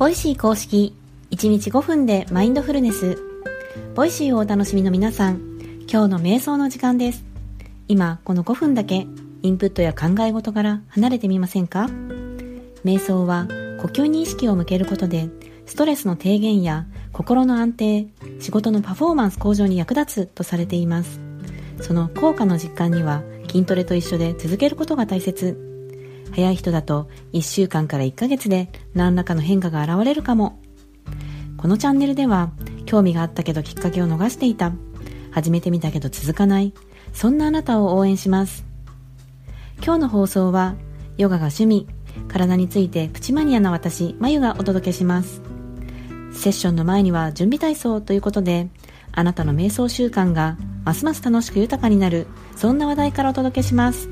[0.00, 0.96] ボイシー公式
[1.30, 3.18] 1日5分でマインドフルネス。
[3.94, 7.22] ボイシーをお楽しみの皆さん今日の瞑想の時間です。
[7.86, 9.06] 今この5分だけ
[9.42, 11.90] インプットや考え事から離れてみませんか？
[12.82, 13.46] 瞑想は
[13.82, 15.28] 呼吸に意識を向けることで
[15.66, 18.06] ストレスの低減や心の安定
[18.38, 21.20] 仕事のパフォーマンス向上に役立つとされています。
[21.82, 25.69] その効果の実感には筋トレと一緒で続けることが大切。
[26.32, 30.60] 早い人だと1週間から1ヶ月で何らかの変化が現れるかも。
[31.56, 32.50] このチャンネルでは
[32.86, 34.72] 興味があったけどきっかけを逃していた。
[35.30, 36.72] 始めてみたけど続かない。
[37.12, 38.64] そんなあなたを応援します。
[39.82, 40.74] 今日の放送は
[41.18, 41.86] ヨガが趣味、
[42.28, 45.42] 体についてプチマニアな私、まゆがお届けします。
[46.32, 48.68] セッションの前には準備体操ということで、
[49.12, 52.26] あなたの瞑想習慣がますます楽しく豊かになる、
[52.56, 54.08] そんな話題からお届けします。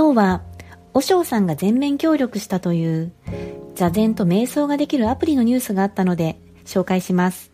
[0.00, 0.40] 今日は、
[0.94, 3.12] おしょうさんが全面協力したという、
[3.74, 7.52] 座禅と瞑想ができるアプリのニュースがあったので、紹介します。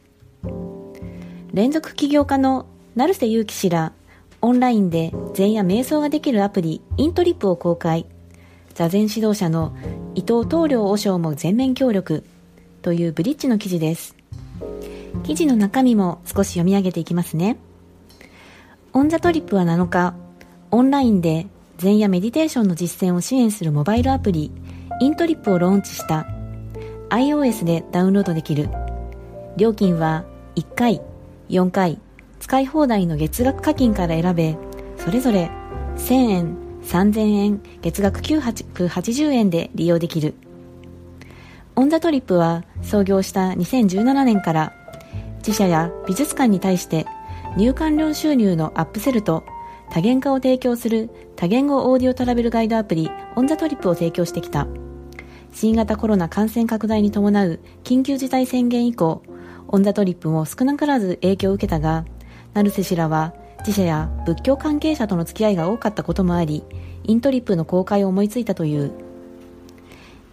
[1.52, 3.94] 連続起業家の成瀬祐樹氏ら、
[4.42, 8.06] オンラインで禅や瞑想ができるアプリ、イントリップを公開。
[8.74, 9.74] 座禅指導者の
[10.14, 12.22] 伊藤東良和尚も全面協力
[12.80, 14.14] というブリッジの記事です。
[15.24, 17.56] 記事の中身も少し読み上げていきますね。
[18.92, 20.14] オンザトリップは7日、
[20.70, 21.48] オンラインで
[21.78, 24.50] 禅やメディテーションの実践を支援するモバイルアプリ
[25.00, 26.26] イントリップをローンチした。
[27.10, 28.68] iOS でダウンロードできる。
[29.56, 30.24] 料金は
[30.56, 31.02] 1回
[31.48, 32.00] 4回
[32.40, 34.56] 使い放題の月額課金から選べ
[34.98, 35.50] それぞれ
[35.96, 40.34] 1000円3000円月額980円で利用できる。
[41.74, 44.72] ON THE TRIP は創業した2017年から
[45.38, 47.06] 自社や美術館に対して
[47.58, 49.44] 入館料収入のアップセルと
[49.96, 54.66] 多言語化を提供する多言語オーディオトラベルガイドアプリ ON THE TRIP を提供してきた。
[55.54, 59.22] 新型コロナ感染拡大に伴う緊急事態宣言以降
[59.68, 62.04] ON THE TRIP も少なからず影響を受けたが
[62.52, 66.62] 成瀬氏らは自社や仏教関係者との付き合いが多かったこともあり
[67.04, 68.92] イントリップの公開を思いついたという。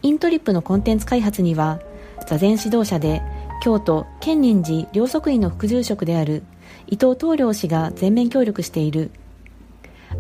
[0.02, 1.80] イントリップのコンテンツ開発には
[2.28, 3.22] 座禅指導者で
[3.64, 6.44] 京都建仁寺両側院の副住職である
[6.88, 9.12] 伊藤東良氏が全面協力している。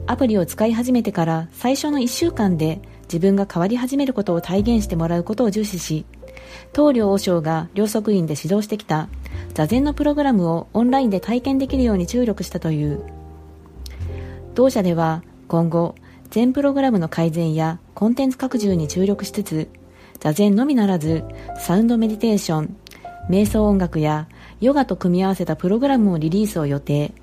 [0.05, 6.05] アプリを使い始めてから最初の1週間で自分が変わり始めることを体現してもらうことを重視し、
[6.75, 9.07] 東領和尚が両側院で指導してきた
[9.53, 13.03] 座禅のプログラムをオンラインで体験できるように注力したという。
[14.55, 15.95] 同社では今後、
[16.29, 19.69] 全プログラムの改善やコンテンツ拡充に注力しつつ、
[20.19, 21.23] 座禅のみならず、
[21.59, 22.75] サウンドメディテーション、
[23.29, 24.27] 瞑想音楽や
[24.59, 27.13] ヨガと組み合わせたプログラムをリリースを予定。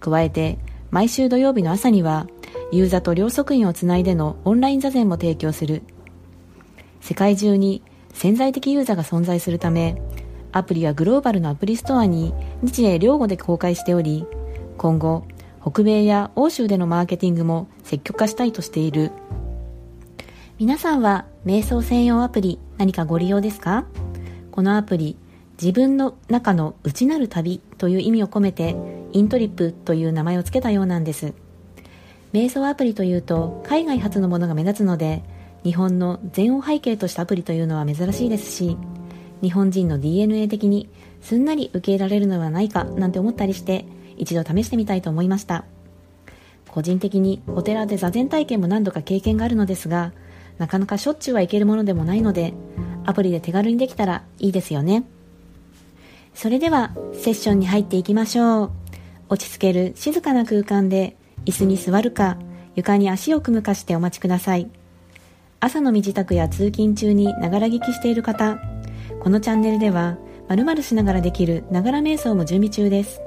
[0.00, 0.58] 加えて、
[0.92, 2.26] 毎週土曜日の朝には
[2.70, 5.82] ユーザと両側院をつないでのオンライン座禅も提供する。
[7.00, 7.82] 世界中に
[8.12, 9.96] 潜在的ユーザーが存在するため
[10.52, 14.26] アプリはグローバルのアプリストアに日英両語で公開しており
[14.76, 15.24] 今後
[15.62, 19.12] 北米や欧州でのマーケティングも積極化したいとしている。
[20.58, 23.86] 皆さんは瞑想専用アプリ何かご利用ですか？
[24.50, 25.16] このアプリ
[25.62, 28.74] 自分の中の内なる旅という意味を込めて
[29.12, 31.34] イントリップという名前を付けたようなんです。
[32.32, 35.22] 瞑想アプリというと海外発のものが目立つので
[35.62, 38.76] 日本の全を背景としたアプリというのは珍しいですし
[39.40, 40.88] 日本人の DNA 的に
[41.20, 43.84] すんなり受け入れられるのではないかなんて思ったりして
[44.16, 45.64] 一度試してみたいと思いました。
[46.66, 50.12] 個人的にお寺で座禅体験も何度か経験があるのですが
[50.58, 52.52] なかなかしょっちゅうは行けるものでもないので
[53.04, 55.04] アプリで手軽にできたらいいですよね。
[56.34, 58.70] それではセッションに入っていきましょう。
[59.28, 61.16] 落ち着ける静かな空間で
[61.46, 62.36] 椅子に座るか
[62.74, 64.70] 床に足を組むかしてお待ちください。
[65.60, 68.58] 朝の身支度や通勤中にながら聞きしている方
[69.20, 70.18] このチャンネルでは
[70.48, 73.20] 〇〇しながらできるながら瞑想も準備中です。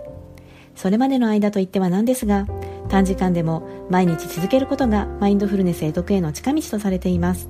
[0.75, 2.46] それまでの間といってはなんですが
[2.90, 7.50] 短時間でも毎日続けることがマインドフルネスへ得への近道とされています。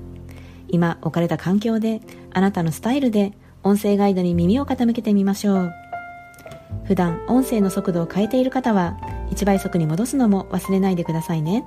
[0.68, 2.02] 今置かれた環境で
[2.32, 3.34] あなたのスタイルで
[3.66, 5.74] 音声ガイドに耳を傾けてみましょう。
[6.86, 8.96] 普段音声の速度を変えている方は
[9.32, 11.66] 1倍速に戻すのも忘れないでくださいね。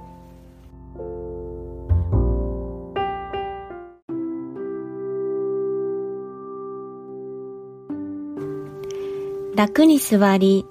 [9.57, 10.65] 楽に座り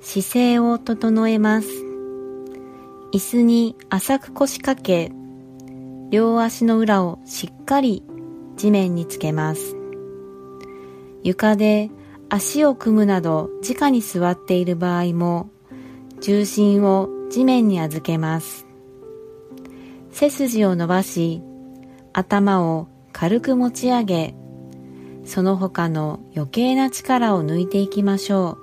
[0.00, 1.68] 姿勢を整えます。
[3.12, 5.12] 椅子に浅く腰掛け
[6.10, 8.02] 両足の裏をしっかり
[8.56, 9.83] 地面につけます。
[11.24, 11.90] 床で
[12.28, 15.48] 足を組むなど直に座っている場合も
[16.20, 18.66] 重心を地面に預けます。
[20.12, 21.42] 背筋を伸ばし
[22.12, 24.34] 頭を軽く持ち上げ
[25.24, 28.58] その他の余計な力を抜いていきましょう。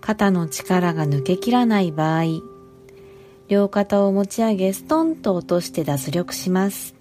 [0.00, 2.22] 肩の力が抜けきらない場合
[3.48, 6.94] 両肩を持ち上げストンと落として脱力します。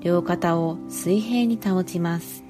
[0.00, 2.49] 両肩を水平に保ちます。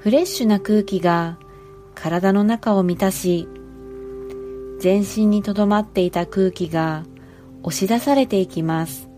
[0.00, 1.38] フレッシュな空気が
[1.94, 3.46] 体の中を満たし
[4.78, 7.04] 全身にとどまっていた空気が
[7.62, 9.10] 押し出されていきます。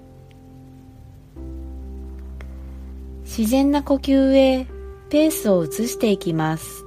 [3.22, 4.66] 自然な呼吸へ
[5.08, 6.84] ペースを移していきます。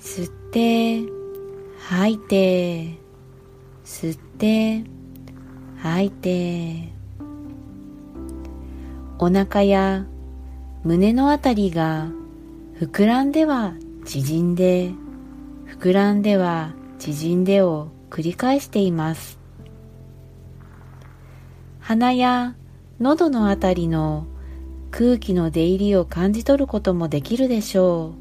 [0.00, 1.02] 吸って
[1.80, 2.98] 吐いて
[3.84, 4.84] 吸って
[5.82, 6.92] 吐いて。
[9.18, 10.06] お腹や
[10.84, 12.06] 胸のあたりが
[12.80, 14.92] 膨らんでは縮んで
[15.66, 19.36] 膨らんでは縮んでを繰り返しています。
[21.80, 22.54] 鼻や
[23.00, 24.28] 喉のあたりの
[24.92, 28.14] 空気の出入りを感じ取ることもできるでしょ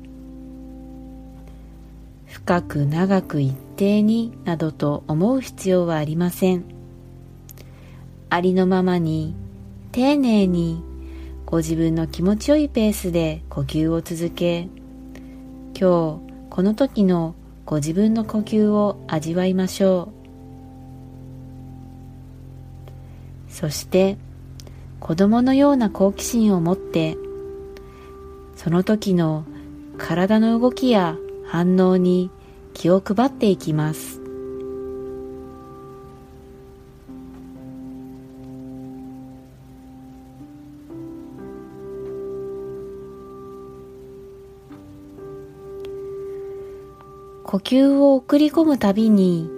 [2.27, 2.31] う。
[2.31, 6.65] 深く長く一定になどと思う必要はありません。
[8.31, 9.36] ありのままに
[9.92, 10.81] 丁寧に
[11.48, 14.68] ご自分の気持ちよいペースで呼吸を続け
[15.80, 17.36] 今日この時の
[17.66, 20.12] ご自分の呼吸を味わいましょ
[23.50, 23.54] う。
[23.54, 24.18] そして
[25.00, 27.16] 子供のような好奇心を持って
[28.58, 29.46] その時の
[29.98, 31.16] 体の動きや
[31.46, 32.30] 反応に
[32.74, 34.26] 気を配っていきます。
[47.48, 49.50] 呼吸を送り込むたびに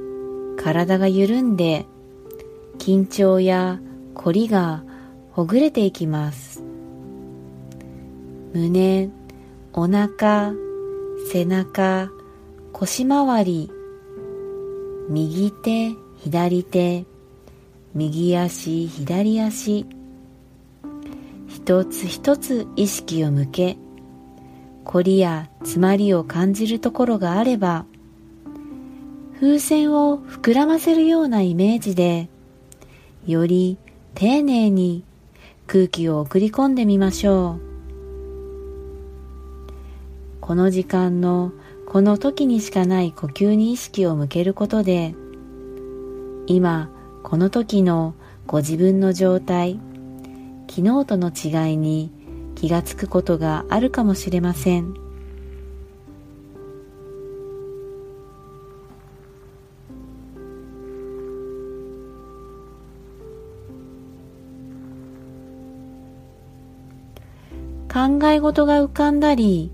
[0.58, 1.88] 体が緩んで
[2.78, 3.80] 緊張や
[4.14, 4.84] 凝りが
[5.32, 6.62] ほぐれていきます。
[8.54, 9.10] 胸
[9.74, 10.54] お腹
[11.32, 12.12] 背中
[12.74, 13.72] 腰回り
[15.10, 17.06] 右手左手
[17.96, 19.88] 右足左足。
[21.48, 23.78] 一つ一つ意識を向け
[24.92, 27.86] 凝りや詰まりを感じるところがあれば
[29.36, 32.28] 風船を膨らませるようなイメージで
[33.28, 33.78] より
[34.16, 35.04] 丁寧に
[35.68, 37.62] 空気を送り込んでみましょう。
[40.42, 41.52] この時間の
[41.86, 45.14] この時にしかない呼吸に意識を向けることで
[46.48, 46.90] 今
[47.22, 48.16] この時の
[48.48, 49.80] ご自分の状態
[50.68, 52.12] 昨日との違いに
[52.60, 54.94] 気がつくことがあるかもしれません。
[67.92, 69.72] 考え事が浮かんだり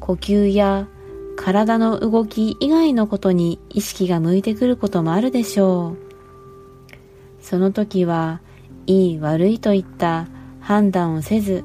[0.00, 0.88] 呼吸や
[1.36, 7.42] 体の動き以外のことに意識が向いてくることもあるでしょう。
[7.42, 8.42] その時は
[8.86, 10.28] いい悪いといった
[10.60, 11.64] 判断をせず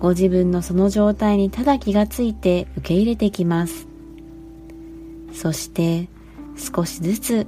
[0.00, 3.88] ご自分のその状態にただ気がついて受け入れてきます。
[5.32, 6.08] そして
[6.56, 7.46] 少しずつ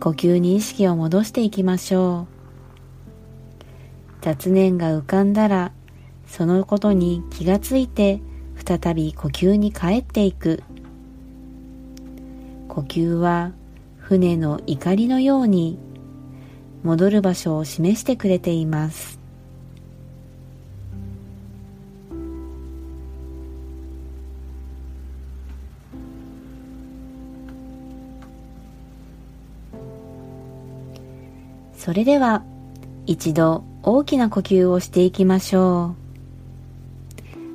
[0.00, 2.38] 呼吸に意識を戻していきましょう。
[4.20, 5.72] 雑念が浮かんだら
[6.26, 8.20] そのことに気がついて
[8.66, 10.62] 再び呼吸に帰っていく。
[12.68, 13.52] 呼吸は
[13.96, 15.78] 船の怒りのように
[16.82, 19.17] 戻る場所を示してくれています。
[31.88, 32.42] それでは
[33.06, 35.96] 一度大きな呼吸をしていきましょ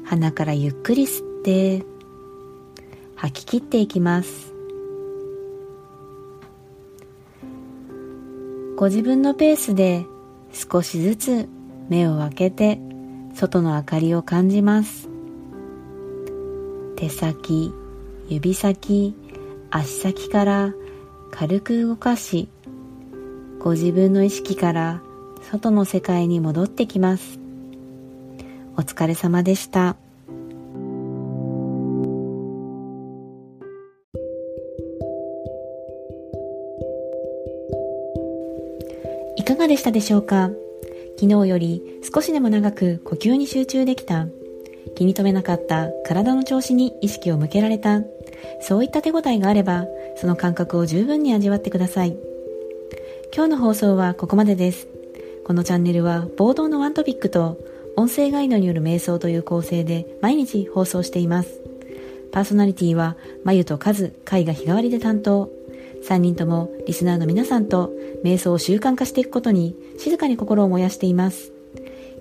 [0.05, 0.07] う。
[0.07, 1.85] 鼻からゆっくり吸って
[3.15, 4.51] 吐き切っていきます。
[8.75, 10.07] ご自分のペースで
[10.51, 11.49] 少しずつ
[11.87, 12.79] 目を開けて
[13.35, 15.09] 外の明かりを感じます。
[16.95, 17.71] 手先
[18.29, 19.15] 指先
[19.69, 20.73] 足先から
[21.29, 22.49] 軽く動かし
[23.63, 25.01] ご自分の意識から
[25.41, 27.39] 外の世界に戻ってきます。
[28.75, 29.95] お疲れ様でした。
[39.37, 40.49] いかがでしたでしょうか？
[41.17, 44.27] 昨日より少しでも長く呼吸に集中できた
[44.97, 48.01] 気に留めなかった体の調子に意識を向けられた
[48.59, 49.85] そういった手応えがあれば
[50.17, 52.17] その感覚を十分に味わってください。
[53.35, 54.87] 今日の放送はここまでです。
[55.43, 57.57] このチャンネルは冒頭のワントピックと
[57.97, 61.59] 音声ガイドによる瞑想という構成で毎日放送しています。
[62.31, 65.49] パーソナリティはまゆとカズ、カイが日替わりで担当。
[66.07, 67.91] 3人ともリスナーの皆さんと
[68.23, 71.51] 瞑想を習慣化していくことに静かに心を燃やしています。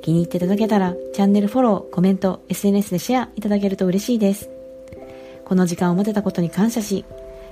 [0.01, 4.49] 気に入っていただけたらチャンネルフォロー、コメント、SNS でシェアいただけると嬉しいです。
[5.45, 7.05] この時間を持てたことに感謝し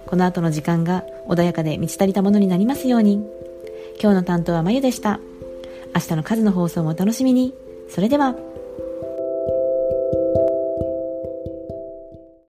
[0.07, 3.23] この後の時間が穏やかで満ち足りたものになりますように。
[4.03, 5.21] 今日の担当はまゆでした。
[5.95, 7.53] 明日の数の放送もお楽しみに。
[7.91, 8.35] それでは。